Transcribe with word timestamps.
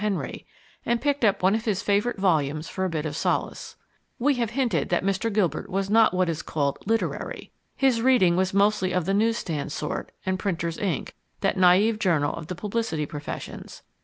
Henry, 0.01 0.47
and 0.83 0.99
picked 0.99 1.23
up 1.23 1.43
one 1.43 1.53
of 1.53 1.65
his 1.65 1.83
favourite 1.83 2.17
volumes 2.17 2.67
for 2.67 2.83
a 2.83 2.89
bit 2.89 3.05
of 3.05 3.15
solace. 3.15 3.75
We 4.17 4.33
have 4.33 4.49
hinted 4.49 4.89
that 4.89 5.03
Mr. 5.03 5.31
Gilbert 5.31 5.69
was 5.69 5.91
not 5.91 6.11
what 6.11 6.27
is 6.27 6.41
called 6.41 6.79
"literary." 6.87 7.51
His 7.75 8.01
reading 8.01 8.35
was 8.35 8.51
mostly 8.51 8.93
of 8.93 9.05
the 9.05 9.13
newsstand 9.13 9.71
sort, 9.71 10.11
and 10.25 10.39
Printer's 10.39 10.79
Ink, 10.79 11.13
that 11.41 11.55
naive 11.55 11.99
journal 11.99 12.33
of 12.33 12.47
the 12.47 12.55
publicity 12.55 13.05
professions. 13.05 13.83